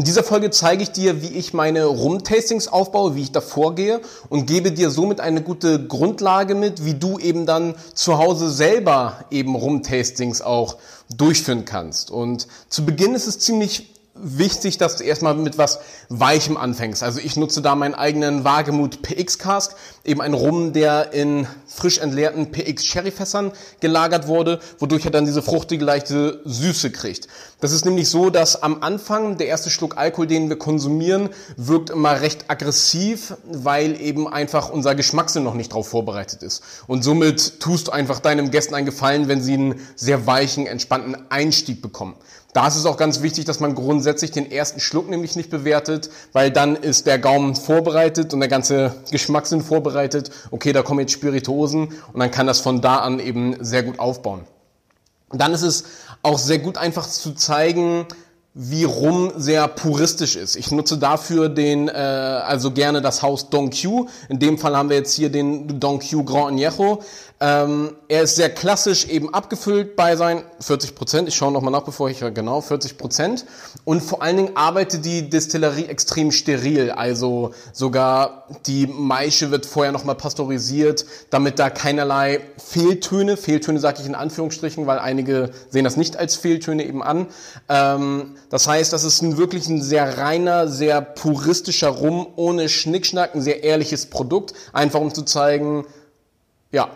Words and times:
In 0.00 0.04
dieser 0.04 0.24
Folge 0.24 0.48
zeige 0.48 0.82
ich 0.82 0.92
dir, 0.92 1.20
wie 1.20 1.26
ich 1.26 1.52
meine 1.52 1.84
Rum-Tastings 1.84 2.68
aufbaue, 2.68 3.16
wie 3.16 3.20
ich 3.20 3.32
da 3.32 3.42
vorgehe 3.42 4.00
und 4.30 4.46
gebe 4.46 4.72
dir 4.72 4.88
somit 4.88 5.20
eine 5.20 5.42
gute 5.42 5.86
Grundlage 5.86 6.54
mit, 6.54 6.86
wie 6.86 6.94
du 6.94 7.18
eben 7.18 7.44
dann 7.44 7.74
zu 7.92 8.16
Hause 8.16 8.48
selber 8.48 9.26
eben 9.30 9.54
Rum-Tastings 9.54 10.40
auch 10.40 10.78
durchführen 11.14 11.66
kannst. 11.66 12.10
Und 12.10 12.46
zu 12.70 12.86
Beginn 12.86 13.14
ist 13.14 13.26
es 13.26 13.40
ziemlich 13.40 13.99
wichtig, 14.14 14.78
dass 14.78 14.96
du 14.96 15.04
erstmal 15.04 15.34
mit 15.34 15.56
was 15.56 15.80
Weichem 16.08 16.56
anfängst. 16.56 17.02
Also 17.02 17.20
ich 17.20 17.36
nutze 17.36 17.62
da 17.62 17.74
meinen 17.74 17.94
eigenen 17.94 18.44
Wagemut 18.44 19.02
PX 19.02 19.38
Cask, 19.38 19.76
eben 20.04 20.20
ein 20.20 20.34
Rum, 20.34 20.72
der 20.72 21.12
in 21.12 21.46
frisch 21.66 21.98
entleerten 21.98 22.50
PX 22.50 22.84
Sherryfässern 22.84 23.52
gelagert 23.80 24.26
wurde, 24.26 24.60
wodurch 24.78 25.04
er 25.04 25.10
dann 25.10 25.26
diese 25.26 25.42
fruchtige, 25.42 25.84
leichte 25.84 26.40
Süße 26.44 26.90
kriegt. 26.90 27.28
Das 27.60 27.72
ist 27.72 27.84
nämlich 27.84 28.08
so, 28.08 28.30
dass 28.30 28.62
am 28.62 28.82
Anfang 28.82 29.36
der 29.38 29.46
erste 29.46 29.70
Schluck 29.70 29.96
Alkohol, 29.96 30.26
den 30.26 30.48
wir 30.48 30.58
konsumieren, 30.58 31.28
wirkt 31.56 31.90
immer 31.90 32.20
recht 32.20 32.46
aggressiv, 32.48 33.34
weil 33.44 34.00
eben 34.00 34.26
einfach 34.26 34.70
unser 34.70 34.94
Geschmackssinn 34.94 35.44
noch 35.44 35.54
nicht 35.54 35.72
darauf 35.72 35.88
vorbereitet 35.88 36.42
ist. 36.42 36.62
Und 36.86 37.04
somit 37.04 37.60
tust 37.60 37.88
du 37.88 37.92
einfach 37.92 38.20
deinem 38.20 38.50
Gästen 38.50 38.74
einen 38.74 38.86
Gefallen, 38.86 39.28
wenn 39.28 39.42
sie 39.42 39.54
einen 39.54 39.80
sehr 39.94 40.26
weichen, 40.26 40.66
entspannten 40.66 41.16
Einstieg 41.28 41.82
bekommen. 41.82 42.16
Da 42.52 42.66
ist 42.66 42.76
es 42.76 42.84
auch 42.84 42.96
ganz 42.96 43.22
wichtig, 43.22 43.44
dass 43.44 43.60
man 43.60 43.76
grundsätzlich 43.76 44.32
den 44.32 44.50
ersten 44.50 44.80
Schluck 44.80 45.08
nämlich 45.08 45.36
nicht 45.36 45.50
bewertet, 45.50 46.10
weil 46.32 46.50
dann 46.50 46.74
ist 46.74 47.06
der 47.06 47.18
Gaumen 47.18 47.54
vorbereitet 47.54 48.34
und 48.34 48.40
der 48.40 48.48
ganze 48.48 48.94
Geschmackssinn 49.10 49.62
vorbereitet. 49.62 50.30
Okay, 50.50 50.72
da 50.72 50.82
kommen 50.82 51.00
jetzt 51.00 51.12
Spirituosen 51.12 51.92
und 52.12 52.18
dann 52.18 52.30
kann 52.30 52.48
das 52.48 52.60
von 52.60 52.80
da 52.80 52.96
an 52.96 53.20
eben 53.20 53.62
sehr 53.64 53.84
gut 53.84 54.00
aufbauen. 54.00 54.44
Und 55.28 55.40
dann 55.40 55.52
ist 55.52 55.62
es 55.62 55.84
auch 56.22 56.38
sehr 56.38 56.58
gut 56.58 56.76
einfach 56.76 57.08
zu 57.08 57.34
zeigen, 57.34 58.06
wie 58.62 58.84
Rum 58.84 59.32
sehr 59.36 59.66
puristisch 59.68 60.36
ist. 60.36 60.54
Ich 60.54 60.70
nutze 60.70 60.98
dafür 60.98 61.48
den, 61.48 61.88
äh, 61.88 61.92
also 61.92 62.72
gerne 62.72 63.00
das 63.00 63.22
Haus 63.22 63.48
Don 63.48 63.70
Q. 63.70 64.06
In 64.28 64.38
dem 64.38 64.58
Fall 64.58 64.76
haben 64.76 64.90
wir 64.90 64.98
jetzt 64.98 65.14
hier 65.14 65.30
den 65.30 65.80
Don 65.80 65.98
Q 65.98 66.24
Grand 66.24 66.52
Añejo. 66.52 67.02
Ähm, 67.42 67.96
er 68.08 68.24
ist 68.24 68.36
sehr 68.36 68.50
klassisch 68.50 69.06
eben 69.06 69.32
abgefüllt 69.32 69.96
bei 69.96 70.14
seinen 70.14 70.42
40 70.60 70.94
Prozent. 70.94 71.26
Ich 71.26 71.34
schaue 71.36 71.50
nochmal 71.50 71.72
nach, 71.72 71.84
bevor 71.84 72.10
ich 72.10 72.20
höre. 72.20 72.32
Genau, 72.32 72.60
40 72.60 72.98
Prozent. 72.98 73.46
Und 73.84 74.02
vor 74.02 74.20
allen 74.20 74.36
Dingen 74.36 74.56
arbeitet 74.58 75.06
die 75.06 75.30
Destillerie 75.30 75.86
extrem 75.86 76.32
steril. 76.32 76.90
Also 76.90 77.52
sogar 77.72 78.44
die 78.66 78.86
Maische 78.86 79.50
wird 79.50 79.64
vorher 79.64 79.90
nochmal 79.90 80.16
pasteurisiert, 80.16 81.06
damit 81.30 81.58
da 81.58 81.70
keinerlei 81.70 82.40
Fehltöne, 82.58 83.38
Fehltöne 83.38 83.80
sage 83.80 84.00
ich 84.02 84.06
in 84.06 84.14
Anführungsstrichen, 84.14 84.86
weil 84.86 84.98
einige 84.98 85.50
sehen 85.70 85.84
das 85.84 85.96
nicht 85.96 86.18
als 86.18 86.36
Fehltöne 86.36 86.84
eben 86.84 87.02
an. 87.02 87.26
Ähm, 87.70 88.36
das 88.50 88.66
heißt, 88.66 88.92
das 88.92 89.04
ist 89.04 89.22
ein, 89.22 89.38
wirklich 89.38 89.68
ein 89.68 89.80
sehr 89.80 90.18
reiner, 90.18 90.66
sehr 90.66 91.00
puristischer 91.00 91.88
Rum, 91.88 92.26
ohne 92.34 92.68
Schnickschnack, 92.68 93.34
ein 93.34 93.40
sehr 93.40 93.62
ehrliches 93.62 94.06
Produkt. 94.06 94.54
Einfach 94.72 95.00
um 95.00 95.14
zu 95.14 95.22
zeigen, 95.22 95.86
ja, 96.72 96.90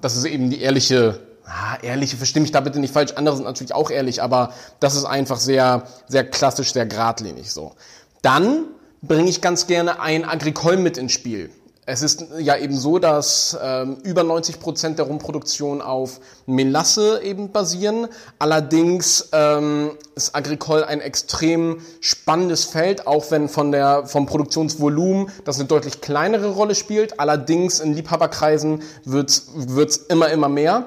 das 0.00 0.16
ist 0.16 0.24
eben 0.24 0.48
die 0.48 0.60
ehrliche, 0.60 1.18
ah, 1.44 1.76
ehrliche, 1.82 2.16
verstehe 2.16 2.40
mich 2.40 2.52
da 2.52 2.60
bitte 2.60 2.78
nicht 2.78 2.94
falsch, 2.94 3.14
andere 3.16 3.34
sind 3.34 3.44
natürlich 3.44 3.74
auch 3.74 3.90
ehrlich, 3.90 4.22
aber 4.22 4.52
das 4.78 4.94
ist 4.94 5.04
einfach 5.04 5.38
sehr, 5.38 5.88
sehr 6.06 6.24
klassisch, 6.24 6.72
sehr 6.72 6.86
geradlinig 6.86 7.52
so. 7.52 7.74
Dann 8.22 8.66
bringe 9.02 9.28
ich 9.28 9.40
ganz 9.40 9.66
gerne 9.66 10.00
ein 10.00 10.24
Agricole 10.24 10.76
mit 10.76 10.96
ins 10.98 11.12
Spiel. 11.12 11.50
Es 11.84 12.00
ist 12.02 12.26
ja 12.38 12.56
eben 12.56 12.78
so, 12.78 13.00
dass 13.00 13.58
ähm, 13.60 13.96
über 14.04 14.22
90 14.22 14.60
Prozent 14.60 14.98
der 15.00 15.06
Rumproduktion 15.06 15.82
auf 15.82 16.20
Melasse 16.46 17.20
eben 17.24 17.50
basieren. 17.50 18.06
Allerdings 18.38 19.30
ähm, 19.32 19.90
ist 20.14 20.36
Agricole 20.36 20.86
ein 20.86 21.00
extrem 21.00 21.80
spannendes 22.00 22.66
Feld, 22.66 23.08
auch 23.08 23.32
wenn 23.32 23.48
von 23.48 23.72
der, 23.72 24.06
vom 24.06 24.26
Produktionsvolumen 24.26 25.28
das 25.44 25.58
eine 25.58 25.66
deutlich 25.66 26.00
kleinere 26.00 26.50
Rolle 26.50 26.76
spielt. 26.76 27.18
Allerdings 27.18 27.80
in 27.80 27.94
Liebhaberkreisen 27.94 28.84
wird 29.04 29.30
es 29.30 29.96
immer, 30.08 30.28
immer 30.28 30.48
mehr. 30.48 30.86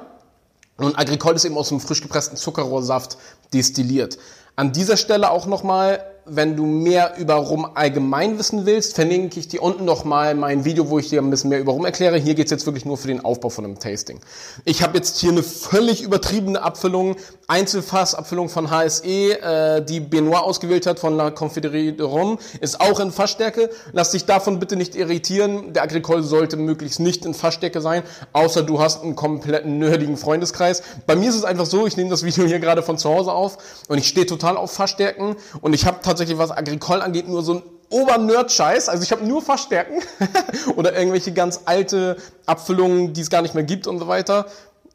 Und 0.78 0.97
Agricole 0.97 1.35
ist 1.35 1.44
eben 1.44 1.57
aus 1.57 1.72
einem 1.72 1.81
frisch 1.81 2.01
gepressten 2.01 2.38
Zuckerrohrsaft 2.38 3.17
destilliert. 3.53 4.17
An 4.55 4.72
dieser 4.72 4.95
Stelle 4.95 5.29
auch 5.29 5.45
nochmal 5.45 6.00
wenn 6.25 6.56
du 6.56 6.66
mehr 6.66 7.18
über 7.18 7.36
Rum 7.36 7.68
allgemein 7.75 8.40
wissen 8.40 8.66
willst, 8.66 8.96
verlinke 8.96 9.40
ich 9.40 9.47
dir 9.47 9.62
unten 9.62 9.86
nochmal 9.86 10.34
mein 10.34 10.66
Video, 10.66 10.90
wo 10.90 10.97
ich 10.97 11.09
dir 11.09 11.22
ein 11.22 11.30
bisschen 11.30 11.52
mehr 11.52 11.59
über 11.59 11.74
Rum 11.74 11.86
erkläre. 11.86 12.18
Hier 12.18 12.34
geht's 12.34 12.50
jetzt 12.50 12.66
wirklich 12.66 12.86
nur 12.86 12.97
für 12.97 13.08
den 13.08 13.24
Aufbau 13.24 13.50
von 13.50 13.63
einem 13.63 13.80
Tasting. 13.80 14.19
Ich 14.64 14.81
habe 14.81 14.97
jetzt 14.97 15.19
hier 15.19 15.31
eine 15.31 15.44
völlig 15.44 16.02
übertriebene 16.02 16.62
Abfüllung, 16.62 17.16
Einzelfassabfüllung 17.47 18.50
von 18.50 18.72
HSE, 18.72 19.06
äh, 19.06 19.85
die 19.85 20.00
Benoit 20.00 20.41
ausgewählt 20.41 20.88
hat 20.88 21.00
von 21.00 21.16
La 21.16 21.28
Confédérée 21.28 21.91
de 21.91 22.06
Rum, 22.06 22.40
ist 22.59 22.81
auch 22.81 23.00
in 23.00 23.12
Fassstärke. 23.12 23.69
Lass 23.91 24.12
dich 24.12 24.25
davon 24.25 24.59
bitte 24.59 24.75
nicht 24.75 24.96
irritieren. 24.96 25.74
Der 25.74 25.84
Agricole 25.84 26.24
sollte 26.24 26.58
möglichst 26.58 27.00
nicht 27.00 27.25
in 27.25 27.35
Fassstärke 27.35 27.81
sein, 27.81 28.02
außer 28.34 28.64
du 28.64 28.80
hast 28.80 29.03
einen 29.03 29.16
kompletten 29.16 29.78
nerdigen 29.78 30.18
Freundeskreis. 30.18 30.81
Bei 31.06 31.16
mir 31.16 31.30
ist 31.30 31.35
es 31.35 31.44
einfach 31.44 31.68
so, 31.68 31.85
ich 31.85 31.97
nehme 31.97 32.09
das 32.09 32.24
Video 32.24 32.46
hier 32.46 32.59
gerade 32.59 32.81
von 32.81 32.97
zu 32.97 33.09
Hause 33.09 33.31
auf 33.31 33.59
und 33.90 34.00
ich 34.00 34.08
stehe 34.08 34.25
total 34.25 34.58
auf 34.58 34.72
Fassstärken 34.72 35.35
und 35.62 35.74
ich 35.74 35.85
habe 35.85 36.00
tatsächlich, 36.16 36.38
was 36.38 36.52
Agricole 36.52 37.03
angeht, 37.03 37.28
nur 37.28 37.44
so 37.44 37.56
ein 37.56 37.64
Ober-Nerd-Scheiß. 37.90 38.90
Also 38.90 39.03
ich 39.03 39.12
habe 39.12 39.26
nur 39.26 39.42
Verstärken 39.42 40.02
oder 40.76 40.98
irgendwelche 40.98 41.34
ganz 41.34 41.62
alte 41.66 42.18
Abfüllungen, 42.46 43.14
die 43.14 43.22
es 43.22 43.30
gar 43.30 43.42
nicht 43.42 43.53
mehr 43.53 43.64
gibt 43.64 43.88
und 43.88 44.00
so 44.00 44.08
weiter. 44.08 44.48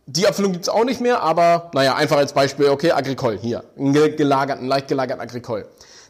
Die 0.07 0.27
Abfüllung 0.27 0.53
gibt 0.53 0.65
es 0.65 0.69
auch 0.69 0.85
nicht 0.85 1.01
mehr, 1.01 1.23
aber 1.23 1.71
naja, 1.75 1.95
einfach 1.95 2.17
als 2.17 2.33
Beispiel, 2.33 2.69
okay, 2.69 2.91
Agricole, 2.93 3.39
hier, 3.39 3.65
ein 3.79 3.93
gelagerten, 3.93 4.67
leicht 4.67 4.89
gelagerten 4.89 5.23
Agricole. 5.23 5.67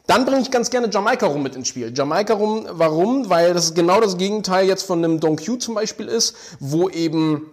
Dann 0.06 0.24
bringe 0.24 0.40
ich 0.40 0.50
ganz 0.50 0.70
gerne 0.70 0.88
Jamaika 0.90 1.26
rum 1.26 1.42
mit 1.42 1.54
ins 1.54 1.68
Spiel. 1.68 1.92
Jamaika 1.94 2.34
rum, 2.34 2.66
warum? 2.70 3.28
Weil 3.28 3.52
das 3.52 3.74
genau 3.74 4.00
das 4.00 4.16
Gegenteil 4.16 4.66
jetzt 4.66 4.84
von 4.84 5.04
einem 5.04 5.20
Don 5.20 5.36
Q 5.36 5.56
zum 5.56 5.74
Beispiel 5.74 6.06
ist, 6.06 6.34
wo 6.60 6.88
eben 6.88 7.50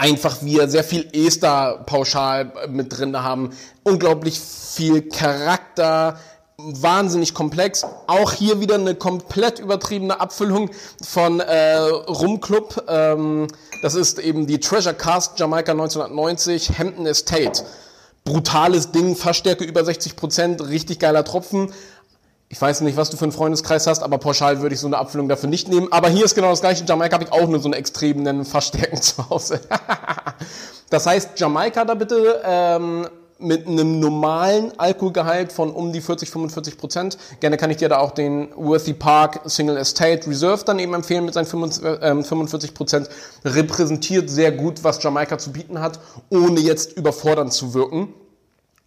einfach 0.00 0.42
wir 0.42 0.68
sehr 0.68 0.84
viel 0.84 1.08
Ester 1.12 1.82
pauschal 1.84 2.52
mit 2.68 2.96
drin 2.96 3.22
haben, 3.22 3.50
unglaublich 3.82 4.40
viel 4.40 5.02
Charakter, 5.08 6.18
wahnsinnig 6.64 7.34
komplex. 7.34 7.84
Auch 8.06 8.32
hier 8.32 8.60
wieder 8.60 8.76
eine 8.76 8.94
komplett 8.94 9.58
übertriebene 9.58 10.20
Abfüllung 10.20 10.70
von 11.02 11.40
äh, 11.40 11.76
Rumclub. 11.76 12.84
Ähm, 12.88 13.46
das 13.82 13.94
ist 13.94 14.18
eben 14.18 14.46
die 14.46 14.60
Treasure 14.60 14.94
Cast 14.94 15.38
Jamaika 15.38 15.72
1990 15.72 16.78
Hampton 16.78 17.06
Estate. 17.06 17.64
Brutales 18.24 18.92
Ding, 18.92 19.16
Fassstärke 19.16 19.64
über 19.64 19.84
60 19.84 20.16
Prozent, 20.16 20.68
richtig 20.68 20.98
geiler 20.98 21.24
Tropfen. 21.24 21.72
Ich 22.52 22.60
weiß 22.60 22.80
nicht, 22.80 22.96
was 22.96 23.10
du 23.10 23.16
für 23.16 23.24
einen 23.24 23.32
Freundeskreis 23.32 23.86
hast, 23.86 24.02
aber 24.02 24.18
pauschal 24.18 24.60
würde 24.60 24.74
ich 24.74 24.80
so 24.80 24.88
eine 24.88 24.98
Abfüllung 24.98 25.28
dafür 25.28 25.48
nicht 25.48 25.68
nehmen. 25.68 25.86
Aber 25.92 26.08
hier 26.08 26.24
ist 26.24 26.34
genau 26.34 26.50
das 26.50 26.60
gleiche. 26.60 26.84
Jamaika 26.84 27.14
habe 27.14 27.24
ich 27.24 27.32
auch 27.32 27.46
nur 27.48 27.60
so 27.60 27.68
eine 27.68 27.76
extremen 27.76 28.44
Fassstärken 28.44 29.00
zu 29.00 29.30
Hause. 29.30 29.60
das 30.90 31.06
heißt, 31.06 31.38
Jamaika 31.38 31.84
da 31.84 31.94
bitte 31.94 32.42
ähm, 32.44 33.06
mit 33.40 33.66
einem 33.66 34.00
normalen 34.00 34.72
Alkoholgehalt 34.78 35.52
von 35.52 35.72
um 35.72 35.92
die 35.92 36.00
40, 36.00 36.30
45 36.30 36.76
Prozent. 36.76 37.18
Gerne 37.40 37.56
kann 37.56 37.70
ich 37.70 37.78
dir 37.78 37.88
da 37.88 37.98
auch 37.98 38.12
den 38.12 38.50
Worthy 38.54 38.92
Park 38.92 39.40
Single 39.46 39.76
Estate 39.76 40.28
Reserve 40.28 40.64
dann 40.64 40.78
eben 40.78 40.94
empfehlen 40.94 41.24
mit 41.24 41.34
seinen 41.34 41.46
45 41.46 42.70
ähm, 42.70 42.74
Prozent. 42.74 43.08
Repräsentiert 43.44 44.30
sehr 44.30 44.52
gut, 44.52 44.84
was 44.84 45.02
Jamaika 45.02 45.38
zu 45.38 45.52
bieten 45.52 45.80
hat, 45.80 46.00
ohne 46.28 46.60
jetzt 46.60 46.96
überfordernd 46.96 47.52
zu 47.52 47.74
wirken. 47.74 48.12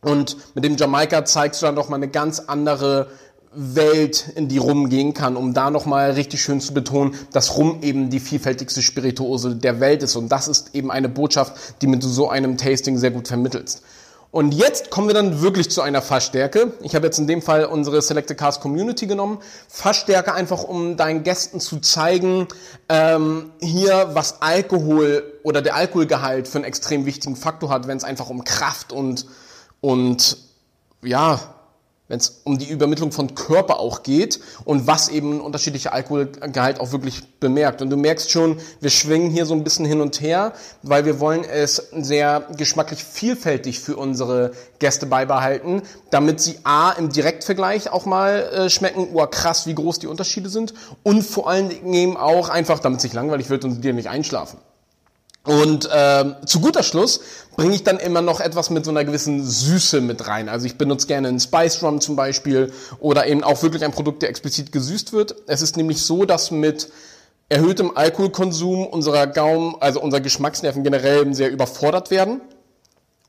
Und 0.01 0.37
mit 0.53 0.63
dem 0.63 0.75
Jamaika 0.75 1.25
zeigst 1.25 1.61
du 1.61 1.65
dann 1.65 1.75
doch 1.75 1.89
mal 1.89 1.95
eine 1.95 2.09
ganz 2.09 2.39
andere 2.39 3.07
Welt, 3.55 4.31
in 4.35 4.47
die 4.47 4.57
Rum 4.57 4.89
gehen 4.89 5.13
kann, 5.13 5.35
um 5.35 5.53
da 5.53 5.69
nochmal 5.69 6.11
richtig 6.11 6.41
schön 6.41 6.59
zu 6.59 6.73
betonen, 6.73 7.15
dass 7.31 7.57
Rum 7.57 7.79
eben 7.81 8.09
die 8.09 8.19
vielfältigste 8.19 8.81
Spirituose 8.81 9.55
der 9.55 9.79
Welt 9.79 10.03
ist. 10.03 10.15
Und 10.15 10.29
das 10.29 10.47
ist 10.47 10.73
eben 10.73 10.91
eine 10.91 11.09
Botschaft, 11.09 11.81
die 11.81 11.87
mit 11.87 12.03
so 12.03 12.29
einem 12.29 12.57
Tasting 12.57 12.97
sehr 12.97 13.11
gut 13.11 13.27
vermittelst. 13.27 13.83
Und 14.33 14.55
jetzt 14.55 14.89
kommen 14.89 15.05
wir 15.05 15.13
dann 15.13 15.43
wirklich 15.43 15.69
zu 15.69 15.83
einer 15.83 16.01
Fassstärke. 16.01 16.73
Ich 16.81 16.95
habe 16.95 17.05
jetzt 17.05 17.19
in 17.19 17.27
dem 17.27 17.43
Fall 17.43 17.65
unsere 17.65 18.01
Selected 18.01 18.35
Cars 18.35 18.59
Community 18.59 19.05
genommen. 19.05 19.37
Fassstärke 19.67 20.33
einfach, 20.33 20.63
um 20.63 20.97
deinen 20.97 21.21
Gästen 21.21 21.59
zu 21.59 21.79
zeigen, 21.81 22.47
ähm, 22.89 23.51
hier 23.59 24.09
was 24.13 24.41
Alkohol 24.41 25.39
oder 25.43 25.61
der 25.61 25.75
Alkoholgehalt 25.75 26.47
für 26.47 26.57
einen 26.57 26.65
extrem 26.65 27.05
wichtigen 27.05 27.35
Faktor 27.35 27.69
hat, 27.69 27.87
wenn 27.87 27.95
es 27.95 28.03
einfach 28.03 28.31
um 28.31 28.43
Kraft 28.43 28.91
und, 28.91 29.27
und 29.81 30.37
ja, 31.03 31.39
wenn 32.13 32.19
es 32.19 32.41
um 32.43 32.59
die 32.59 32.69
Übermittlung 32.69 33.11
von 33.11 33.33
Körper 33.33 33.79
auch 33.79 34.03
geht 34.03 34.39
und 34.65 34.85
was 34.85 35.09
eben 35.09 35.37
ein 35.37 35.41
unterschiedlicher 35.41 35.93
Alkoholgehalt 35.93 36.79
auch 36.79 36.91
wirklich 36.91 37.23
bemerkt. 37.39 37.81
Und 37.81 37.89
du 37.89 37.97
merkst 37.97 38.29
schon, 38.29 38.57
wir 38.81 38.91
schwingen 38.91 39.31
hier 39.31 39.47
so 39.47 39.55
ein 39.55 39.63
bisschen 39.63 39.83
hin 39.83 39.99
und 39.99 40.21
her, 40.21 40.53
weil 40.83 41.05
wir 41.05 41.19
wollen 41.19 41.43
es 41.43 41.87
sehr 41.91 42.45
geschmacklich 42.55 43.03
vielfältig 43.03 43.79
für 43.79 43.95
unsere 43.95 44.51
Gäste 44.77 45.07
beibehalten, 45.07 45.81
damit 46.11 46.39
sie 46.39 46.59
A 46.63 46.91
im 46.91 47.09
Direktvergleich 47.09 47.91
auch 47.91 48.05
mal 48.05 48.43
äh, 48.43 48.69
schmecken, 48.69 49.07
oh 49.11 49.25
krass, 49.25 49.65
wie 49.65 49.73
groß 49.73 49.97
die 49.97 50.07
Unterschiede 50.07 50.49
sind 50.49 50.75
und 51.01 51.23
vor 51.23 51.49
allen 51.49 51.69
Dingen 51.69 51.93
eben 51.95 52.15
auch 52.15 52.49
einfach, 52.49 52.77
damit 52.77 52.99
es 52.99 53.05
nicht 53.05 53.15
langweilig 53.15 53.49
wird 53.49 53.65
und 53.65 53.71
sie 53.71 53.81
dir 53.81 53.93
nicht 53.93 54.09
einschlafen. 54.09 54.59
Und 55.45 55.89
äh, 55.91 56.23
zu 56.45 56.61
guter 56.61 56.83
Schluss 56.83 57.19
bringe 57.57 57.75
ich 57.75 57.83
dann 57.83 57.99
immer 57.99 58.21
noch 58.21 58.39
etwas 58.39 58.69
mit 58.69 58.85
so 58.85 58.91
einer 58.91 59.03
gewissen 59.03 59.45
Süße 59.45 59.99
mit 59.99 60.27
rein. 60.27 60.47
Also 60.47 60.65
ich 60.65 60.77
benutze 60.77 61.07
gerne 61.07 61.27
einen 61.27 61.39
Spice 61.39 61.83
Rum 61.83 61.99
zum 61.99 62.15
Beispiel 62.15 62.71
oder 62.99 63.27
eben 63.27 63.43
auch 63.43 63.61
wirklich 63.61 63.83
ein 63.83 63.91
Produkt, 63.91 64.21
der 64.21 64.29
explizit 64.29 64.71
gesüßt 64.71 65.11
wird. 65.11 65.35
Es 65.47 65.61
ist 65.61 65.75
nämlich 65.75 66.01
so, 66.01 66.23
dass 66.23 66.49
mit 66.49 66.89
erhöhtem 67.49 67.95
Alkoholkonsum 67.95 68.87
unserer 68.87 69.27
Gaumen, 69.27 69.75
also 69.81 70.01
unser 70.01 70.21
Geschmacksnerven 70.21 70.83
generell 70.83 71.33
sehr 71.35 71.51
überfordert 71.51 72.09
werden. 72.09 72.39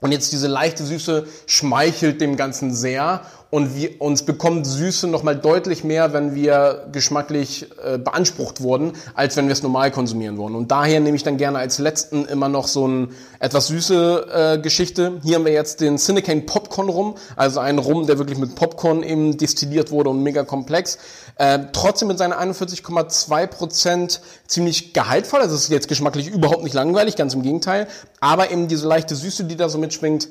Und 0.00 0.12
jetzt 0.12 0.32
diese 0.32 0.49
leichte 0.49 0.84
Süße 0.84 1.26
schmeichelt 1.46 2.20
dem 2.20 2.37
Ganzen 2.37 2.75
sehr 2.75 3.22
und 3.54 3.76
wir, 3.76 4.00
uns 4.00 4.24
bekommt 4.24 4.66
Süße 4.66 5.06
nochmal 5.06 5.36
deutlich 5.36 5.84
mehr, 5.84 6.12
wenn 6.12 6.34
wir 6.34 6.88
geschmacklich 6.90 7.68
äh, 7.84 7.98
beansprucht 7.98 8.60
wurden, 8.60 8.94
als 9.14 9.36
wenn 9.36 9.46
wir 9.46 9.52
es 9.52 9.62
normal 9.62 9.92
konsumieren 9.92 10.38
wollen. 10.38 10.56
Und 10.56 10.72
daher 10.72 10.98
nehme 10.98 11.16
ich 11.16 11.22
dann 11.22 11.36
gerne 11.36 11.60
als 11.60 11.78
letzten 11.78 12.24
immer 12.24 12.48
noch 12.48 12.66
so 12.66 12.88
ein 12.88 13.12
etwas 13.38 13.68
süße 13.68 14.56
äh, 14.56 14.58
Geschichte. 14.58 15.20
Hier 15.22 15.36
haben 15.36 15.44
wir 15.44 15.52
jetzt 15.52 15.80
den 15.80 15.98
Cinecane 15.98 16.40
Popcorn 16.40 16.88
Rum, 16.88 17.14
also 17.36 17.60
ein 17.60 17.78
Rum, 17.78 18.08
der 18.08 18.18
wirklich 18.18 18.40
mit 18.40 18.56
Popcorn 18.56 19.04
eben 19.04 19.36
destilliert 19.36 19.92
wurde 19.92 20.10
und 20.10 20.24
mega 20.24 20.42
komplex. 20.42 20.98
Äh, 21.36 21.60
trotzdem 21.72 22.08
mit 22.08 22.18
seinen 22.18 22.32
41,2 22.32 23.46
Prozent 23.46 24.20
ziemlich 24.48 24.94
gehaltvoll. 24.94 25.38
Also 25.40 25.54
es 25.54 25.62
ist 25.62 25.70
jetzt 25.70 25.86
geschmacklich 25.86 26.26
überhaupt 26.26 26.64
nicht 26.64 26.74
langweilig, 26.74 27.14
ganz 27.14 27.34
im 27.34 27.42
Gegenteil. 27.42 27.86
Aber 28.18 28.50
eben 28.50 28.66
diese 28.66 28.88
leichte 28.88 29.14
Süße, 29.14 29.44
die 29.44 29.54
da 29.54 29.68
so 29.68 29.78
mitschwingt, 29.78 30.26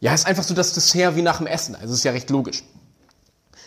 ja, 0.00 0.14
ist 0.14 0.26
einfach 0.26 0.42
so 0.42 0.54
das 0.54 0.72
Dessert 0.72 1.14
wie 1.14 1.22
nach 1.22 1.38
dem 1.38 1.46
Essen. 1.46 1.76
Also 1.76 1.94
ist 1.94 2.04
ja 2.04 2.12
recht 2.12 2.30
logisch. 2.30 2.64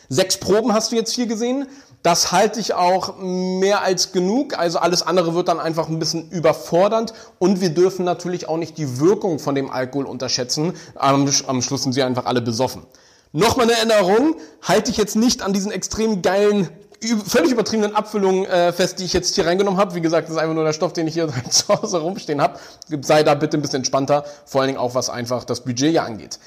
Sechs 0.09 0.37
Proben 0.37 0.73
hast 0.73 0.91
du 0.91 0.95
jetzt 0.95 1.11
hier 1.11 1.27
gesehen. 1.27 1.67
Das 2.01 2.31
halte 2.31 2.59
ich 2.59 2.73
auch 2.73 3.15
mehr 3.19 3.81
als 3.81 4.11
genug. 4.11 4.57
Also 4.57 4.79
alles 4.79 5.03
andere 5.03 5.35
wird 5.35 5.47
dann 5.47 5.59
einfach 5.59 5.87
ein 5.87 5.99
bisschen 5.99 6.29
überfordernd. 6.29 7.13
Und 7.39 7.61
wir 7.61 7.69
dürfen 7.69 8.03
natürlich 8.03 8.49
auch 8.49 8.57
nicht 8.57 8.77
die 8.77 8.99
Wirkung 8.99 9.39
von 9.39 9.55
dem 9.55 9.69
Alkohol 9.69 10.05
unterschätzen. 10.05 10.73
Am, 10.95 11.29
am 11.47 11.61
Schluss 11.61 11.83
sind 11.83 11.93
sie 11.93 12.03
einfach 12.03 12.25
alle 12.25 12.41
besoffen. 12.41 12.83
Nochmal 13.31 13.67
eine 13.67 13.77
Erinnerung, 13.77 14.35
halte 14.61 14.91
ich 14.91 14.97
jetzt 14.97 15.15
nicht 15.15 15.41
an 15.41 15.53
diesen 15.53 15.71
extrem 15.71 16.21
geilen 16.21 16.69
völlig 17.07 17.51
übertriebenen 17.51 17.95
Abfüllungen 17.95 18.45
äh, 18.45 18.71
fest, 18.73 18.99
die 18.99 19.05
ich 19.05 19.13
jetzt 19.13 19.35
hier 19.35 19.45
reingenommen 19.45 19.79
habe. 19.79 19.95
Wie 19.95 20.01
gesagt, 20.01 20.27
das 20.27 20.35
ist 20.35 20.41
einfach 20.41 20.55
nur 20.55 20.63
der 20.63 20.73
Stoff, 20.73 20.93
den 20.93 21.07
ich 21.07 21.13
hier 21.13 21.29
zu 21.49 21.69
Hause 21.69 21.99
rumstehen 21.99 22.41
habe. 22.41 22.59
Sei 23.01 23.23
da 23.23 23.35
bitte 23.35 23.57
ein 23.57 23.61
bisschen 23.61 23.77
entspannter, 23.77 24.25
vor 24.45 24.61
allen 24.61 24.69
Dingen 24.69 24.79
auch 24.79 24.95
was 24.95 25.09
einfach 25.09 25.43
das 25.43 25.61
Budget 25.61 25.93
ja 25.93 26.03
angeht. 26.03 26.39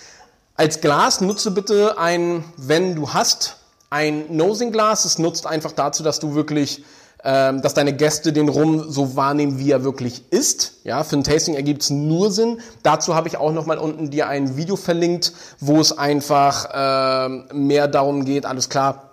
Als 0.55 0.81
Glas 0.81 1.21
nutze 1.21 1.51
bitte 1.51 1.99
ein, 1.99 2.45
wenn 2.57 2.95
du 2.95 3.13
hast, 3.13 3.57
ein 3.91 4.25
Nosing-Glas. 4.35 5.05
Es 5.05 5.19
nutzt 5.19 5.47
einfach 5.47 5.73
dazu, 5.73 6.03
dass 6.03 6.19
du 6.19 6.35
wirklich 6.35 6.83
ähm, 7.29 7.61
dass 7.61 7.75
deine 7.75 7.93
Gäste 7.93 8.33
den 8.33 8.49
Rum 8.49 8.89
so 8.89 9.17
wahrnehmen, 9.17 9.59
wie 9.59 9.73
er 9.73 9.83
wirklich 9.83 10.23
ist. 10.31 10.75
Ja, 10.85 11.03
für 11.03 11.17
ein 11.17 11.25
Tasting 11.25 11.55
ergibt 11.55 11.83
es 11.83 11.91
nur 11.91 12.31
Sinn. 12.31 12.61
Dazu 12.85 13.17
habe 13.17 13.27
ich 13.27 13.37
auch 13.37 13.51
nochmal 13.51 13.79
unten 13.79 14.11
dir 14.11 14.29
ein 14.29 14.57
Video 14.57 14.77
verlinkt, 14.77 15.33
wo 15.59 15.81
es 15.81 15.97
einfach 15.97 16.69
äh, 16.73 17.29
mehr 17.53 17.89
darum 17.89 18.25
geht, 18.25 18.47
alles 18.47 18.69
klar, 18.69 19.06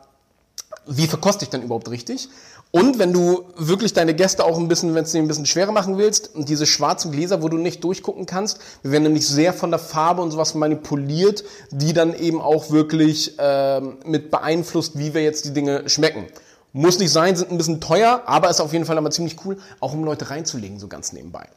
wie 0.86 1.08
verkoste 1.08 1.46
ich 1.46 1.50
denn 1.50 1.64
überhaupt 1.64 1.90
richtig? 1.90 2.30
Und 2.72 2.98
wenn 2.98 3.14
du 3.14 3.44
wirklich 3.56 3.94
deine 3.94 4.16
Gäste 4.16 4.44
auch 4.44 4.58
ein 4.58 4.68
bisschen, 4.68 4.96
wenn 4.96 5.04
es 5.04 5.12
dir 5.12 5.20
ein 5.20 5.28
bisschen 5.28 5.46
schwerer 5.46 5.72
machen 5.72 6.00
willst, 6.00 6.32
diese 6.34 6.66
schwarzen 6.66 7.12
Gläser, 7.12 7.44
wo 7.44 7.50
du 7.50 7.58
nicht 7.58 7.84
durchgucken 7.84 8.26
kannst, 8.26 8.60
wir 8.82 8.92
werden 8.92 9.04
nämlich 9.04 9.28
sehr 9.28 9.54
von 9.54 9.70
der 9.70 9.80
Farbe 9.80 10.24
und 10.24 10.32
sowas 10.32 10.56
manipuliert, 10.56 11.44
die 11.70 11.94
dann 11.94 12.16
eben 12.16 12.42
auch 12.42 12.72
wirklich 12.72 13.38
äh, 13.38 13.80
mit 13.80 14.32
beeinflusst, 14.32 14.98
wie 14.98 15.14
wir 15.14 15.22
jetzt 15.22 15.46
die 15.46 15.54
Dinge 15.54 15.88
schmecken. 15.88 16.26
Muss 16.72 16.98
nicht 16.98 17.12
sein, 17.12 17.36
sind 17.36 17.52
ein 17.52 17.60
bisschen 17.60 17.80
teuer, 17.80 18.24
aber 18.26 18.50
ist 18.50 18.60
auf 18.60 18.74
jeden 18.74 18.86
Fall 18.86 18.98
aber 18.98 19.12
ziemlich 19.12 19.38
cool, 19.46 19.58
auch 19.80 19.94
um 19.94 20.04
Leute 20.04 20.32
reinzulegen, 20.32 20.80
so 20.80 20.88
ganz 20.88 21.14
nebenbei. 21.14 21.48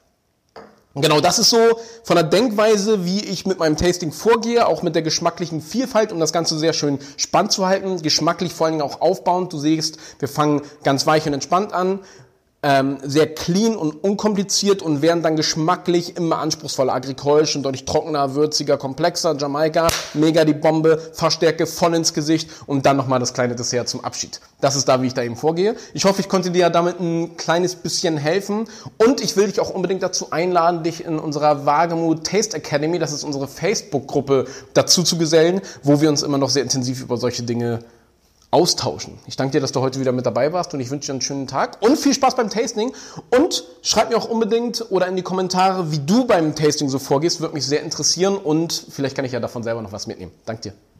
Und 0.97 1.03
genau 1.03 1.21
das 1.21 1.39
ist 1.39 1.51
so 1.51 1.59
von 2.05 2.17
der 2.17 2.25
Denkweise, 2.25 3.05
wie 3.05 3.21
ich 3.21 3.45
mit 3.45 3.59
meinem 3.59 3.77
Tasting 3.77 4.13
vorgehe, 4.13 4.67
auch 4.67 4.83
mit 4.83 4.95
der 4.95 5.03
geschmacklichen 5.03 5.61
Vielfalt, 5.61 6.11
um 6.11 6.19
das 6.19 6.33
Ganze 6.33 6.59
sehr 6.59 6.73
schön 6.73 6.99
spannend 7.19 7.53
zu 7.53 7.67
halten, 7.67 8.01
geschmacklich 8.01 8.55
vor 8.55 8.65
allen 8.65 8.79
Dingen 8.79 8.91
auch 8.91 9.03
aufbauend. 9.03 9.53
Du 9.53 9.59
siehst, 9.59 9.99
wir 10.21 10.29
fangen 10.29 10.63
ganz 10.85 11.07
weich 11.07 11.27
und 11.27 11.35
entspannt 11.35 11.75
an, 11.75 11.99
ähm, 12.63 12.99
sehr 13.03 13.33
clean 13.33 13.77
und 13.77 14.03
unkompliziert 14.03 14.83
und 14.83 15.03
werden 15.03 15.23
dann 15.23 15.37
geschmacklich 15.37 16.17
immer 16.17 16.39
anspruchsvoller, 16.39 16.95
agrikolisch 16.95 17.55
und 17.55 17.63
deutlich 17.63 17.85
trockener, 17.85 18.35
würziger, 18.35 18.77
komplexer. 18.77 19.37
Jamaika, 19.37 19.89
mega 20.15 20.45
die 20.45 20.55
Bombe, 20.55 20.99
Fahrstärke 21.13 21.67
voll 21.67 21.95
ins 21.95 22.13
Gesicht 22.13 22.51
und 22.67 22.87
dann 22.87 22.97
nochmal 22.97 23.21
das 23.21 23.35
kleine 23.35 23.55
Dessert 23.55 23.89
zum 23.89 24.05
Abschied. 24.05 24.41
Das 24.61 24.75
ist 24.75 24.89
da, 24.89 25.03
wie 25.03 25.07
ich 25.07 25.15
da 25.15 25.23
eben 25.23 25.37
vorgehe. 25.37 25.77
Ich 25.93 26.07
hoffe, 26.07 26.21
ich 26.21 26.29
konnte 26.29 26.51
dir 26.51 26.61
ja 26.61 26.71
damit 26.71 26.99
ein 26.99 27.37
kleines 27.37 27.77
bisschen 27.77 28.17
helfen 28.17 28.69
und 28.99 29.21
ich 29.21 29.37
will 29.37 29.47
dich 29.47 29.61
auch 29.61 29.71
unbedingt 29.71 30.03
dazu 30.03 30.33
einladen, 30.33 30.83
dich 30.83 31.05
in 31.05 31.19
unserer 31.19 31.67
Wagemut 31.67 32.25
Taste 32.25 32.57
Academy, 32.57 32.99
das 32.99 33.13
ist 33.13 33.23
unsere 33.23 33.49
Facebook-Gruppe, 33.49 34.47
dazu 34.75 35.03
zu 35.03 35.19
gesellen, 35.19 35.61
wo 35.83 36.01
wir 36.01 36.09
uns 36.09 36.23
immer 36.23 36.39
noch 36.39 36.51
sehr 36.51 36.63
intensiv 36.63 37.03
über 37.03 37.17
solche 37.17 37.43
Dinge 37.43 37.81
austauschen. 38.57 39.19
Ich 39.27 39.37
danke 39.37 39.53
dir, 39.53 39.61
dass 39.61 39.73
du 39.73 39.83
heute 39.83 40.01
wieder 40.01 40.13
mit 40.13 40.25
dabei 40.25 40.51
warst 40.51 40.73
und 40.73 40.81
ich 40.81 40.91
wünsche 40.91 41.09
dir 41.09 41.13
einen 41.13 41.21
schönen 41.21 41.47
Tag 41.47 41.77
und 41.83 41.99
viel 41.99 42.15
Spaß 42.15 42.37
beim 42.37 42.49
Tasting. 42.49 42.95
Und 43.29 43.65
schreib 43.83 44.09
mir 44.09 44.17
auch 44.17 44.31
unbedingt 44.31 44.91
oder 44.91 45.07
in 45.09 45.17
die 45.17 45.23
Kommentare, 45.23 45.93
wie 45.93 45.99
du 45.99 46.27
beim 46.27 46.55
Tasting 46.55 46.89
so 46.89 46.99
vorgehst. 46.99 47.43
Würde 47.43 47.53
mich 47.53 47.67
sehr 47.67 47.83
interessieren 47.83 48.39
und 48.39 48.73
vielleicht 48.89 49.15
kann 49.15 49.27
ich 49.27 49.33
ja 49.33 49.41
davon 49.41 49.63
selber 49.63 49.83
noch 49.83 49.93
was 49.93 50.07
mitnehmen. 50.07 50.33
Danke 50.47 50.63
dir. 50.63 50.96